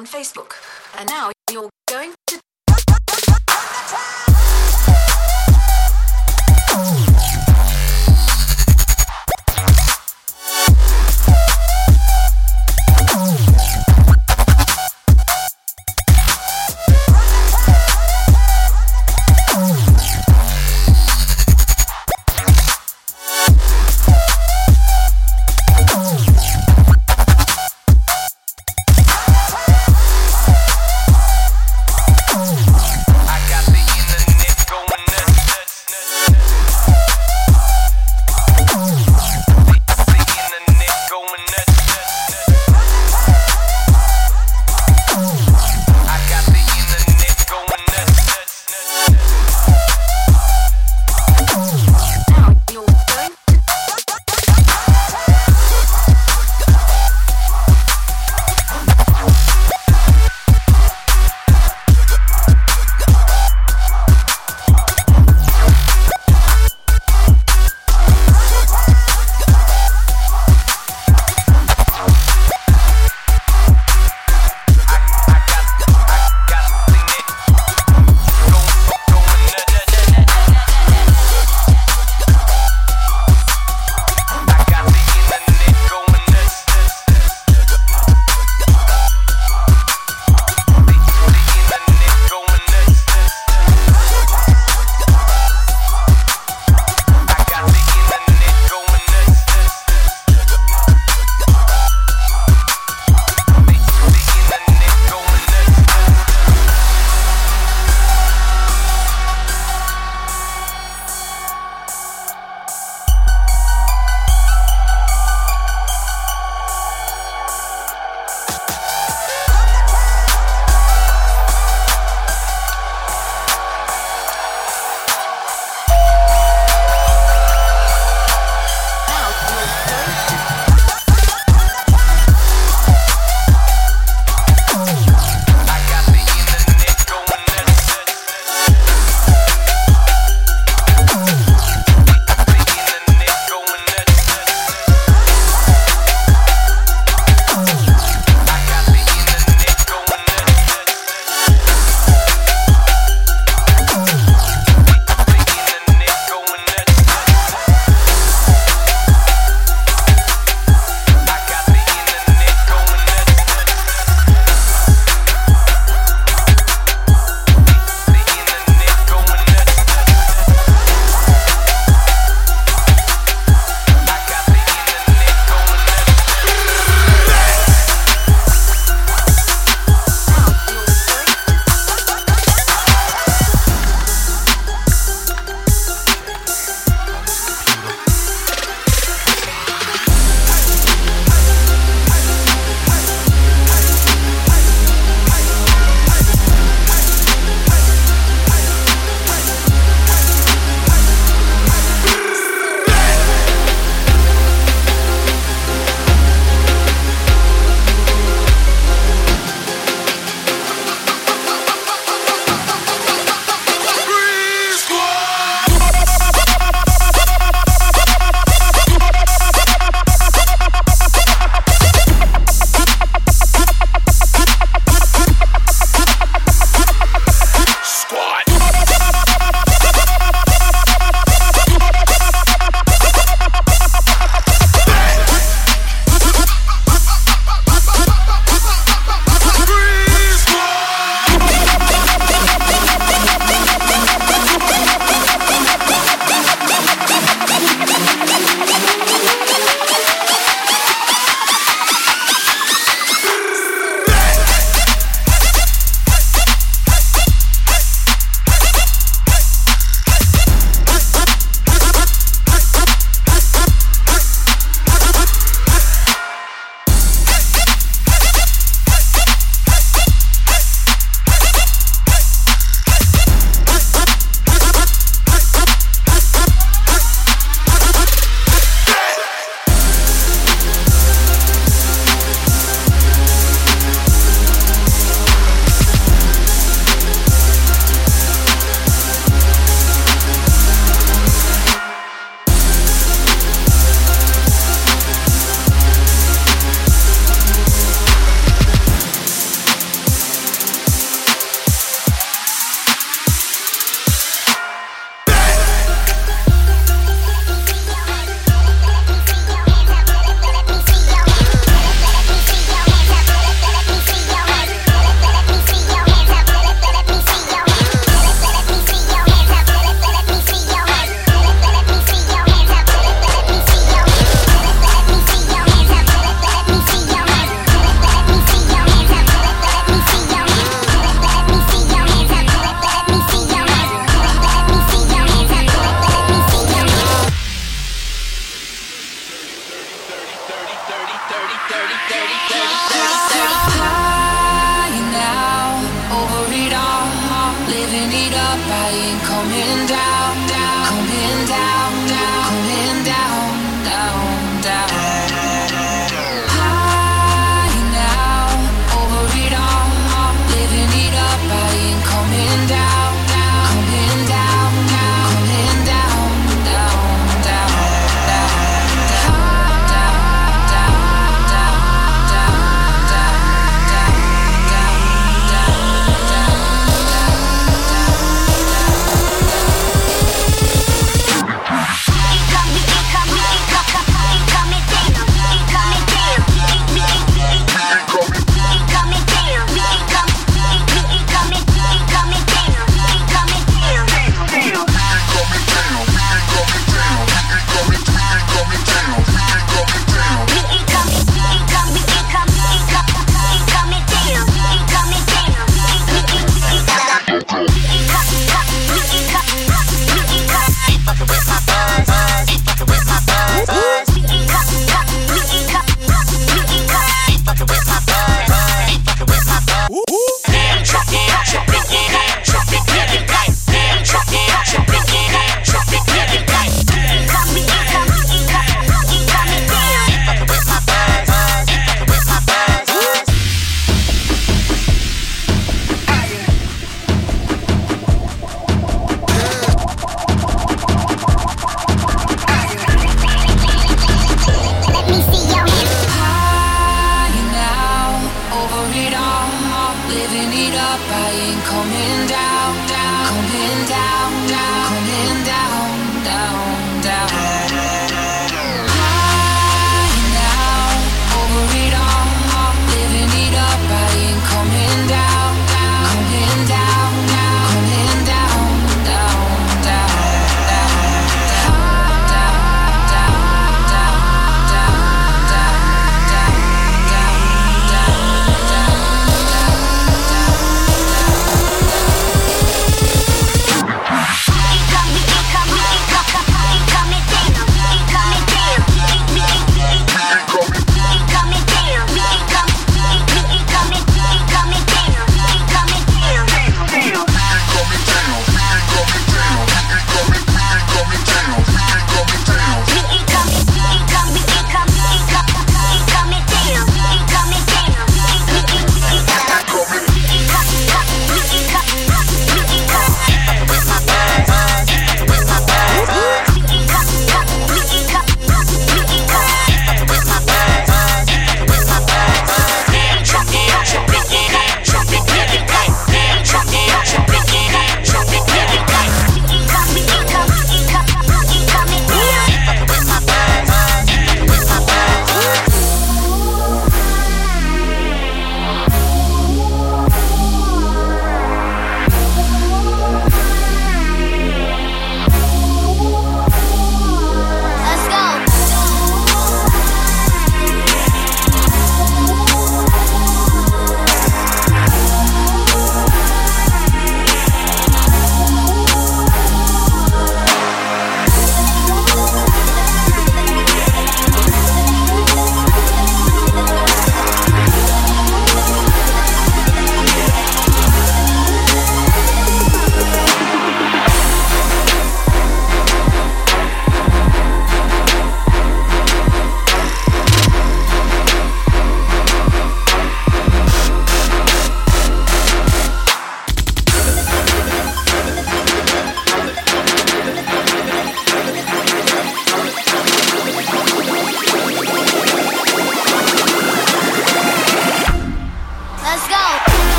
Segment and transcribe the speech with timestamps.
[0.00, 0.52] on Facebook.
[0.98, 1.30] And now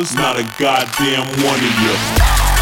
[0.00, 2.59] It's not a goddamn one of you.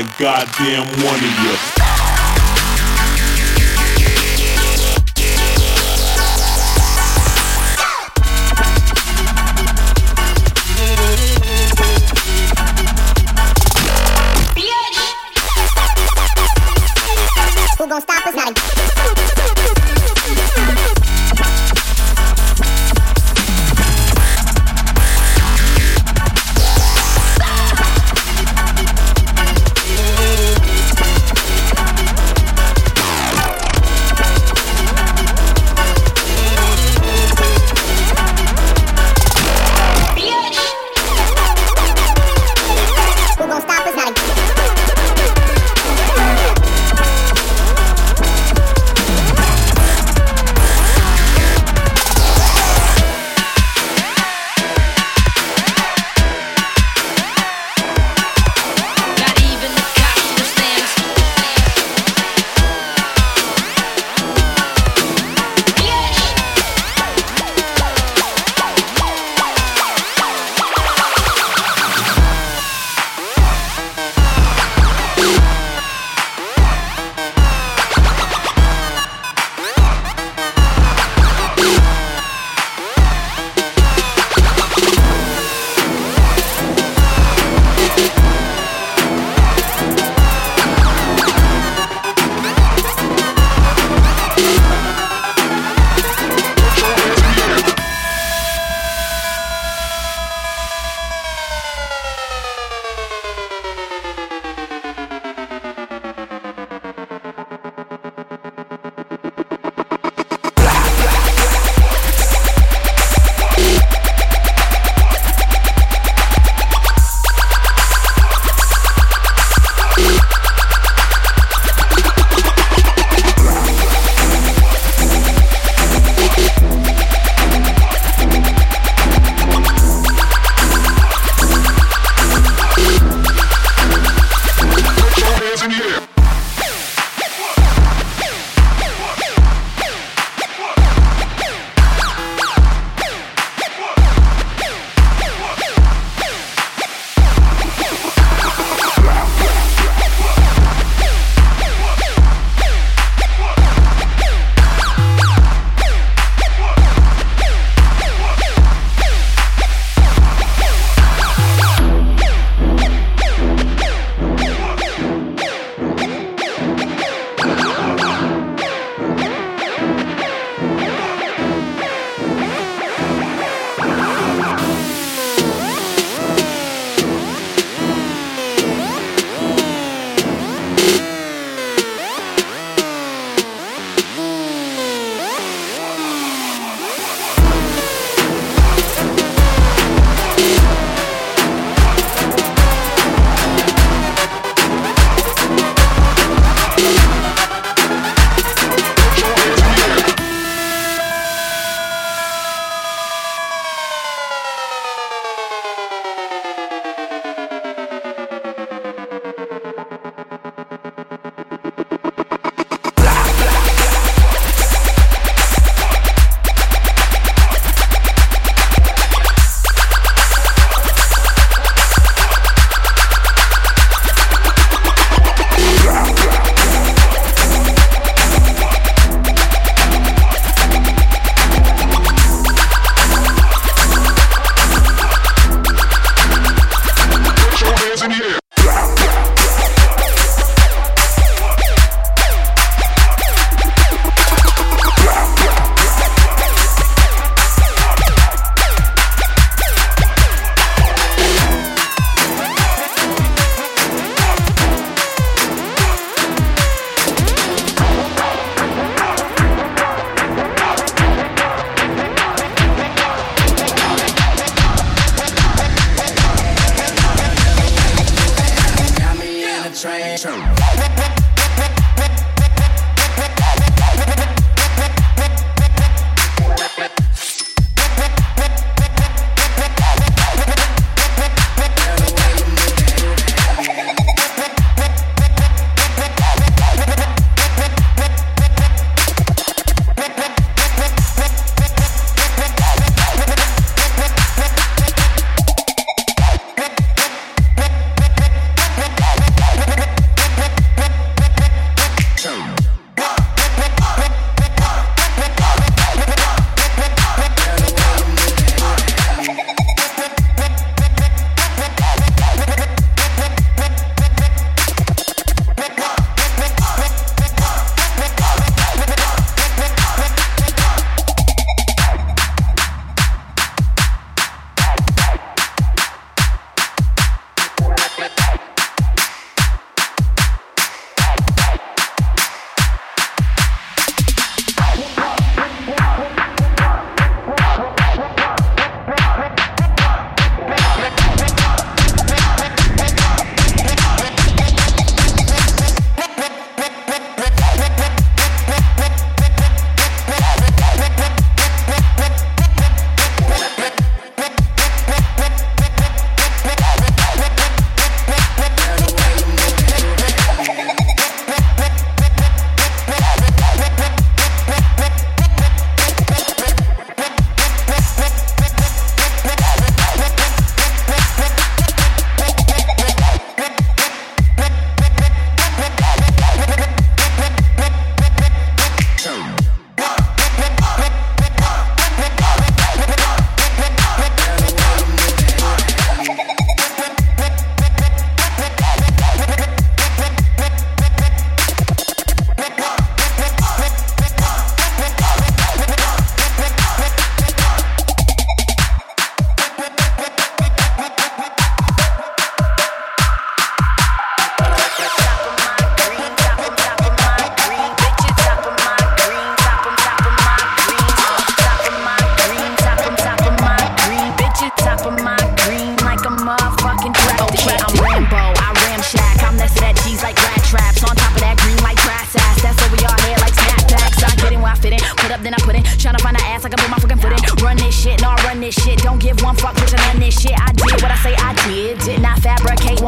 [0.00, 1.89] a goddamn one of you.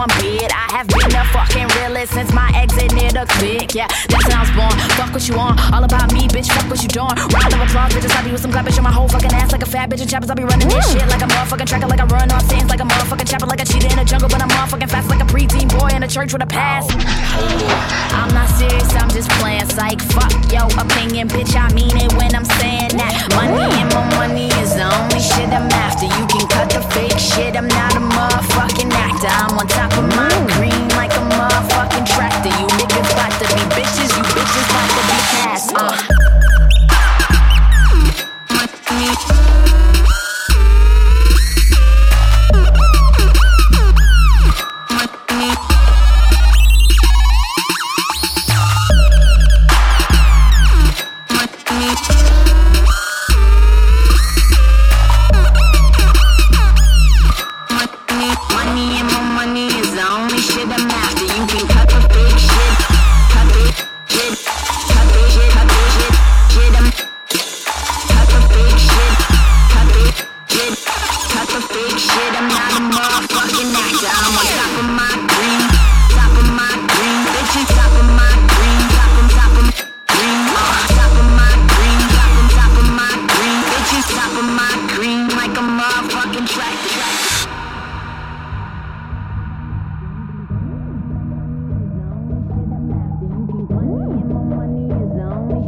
[0.02, 0.50] Fabricate one bit.
[0.52, 3.74] I have been a fucking realist since my exit near the click.
[3.74, 4.74] Yeah, that's when I was born.
[4.98, 5.60] Fuck what you want.
[5.72, 6.50] All about me, bitch.
[6.50, 7.14] Fuck what you doing.
[7.14, 8.14] Round of applause, bitches.
[8.16, 8.78] I be with some clap, bitch.
[8.78, 10.00] On my whole fucking ass like a fat bitch.
[10.00, 12.40] And choppers, I be running this shit like a motherfucking tracker, like I run on
[12.48, 14.28] scenes, like a motherfucking chopper, like a cheetah in a jungle.
[14.28, 16.86] But I'm motherfucking fast like a preteen boy in a church with a pass.
[16.90, 18.02] Oh.
[18.12, 20.00] I'm not serious, I'm just playing psych.
[20.12, 21.54] Fuck your opinion, bitch.
[21.54, 23.14] I mean it when I'm saying that.
[23.36, 26.06] Money and my money is the only shit I'm after.
[26.06, 29.28] You can cut the fake shit, I'm not a motherfucking actor.
[29.28, 30.31] I'm on top of my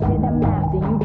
[0.06, 1.03] I'm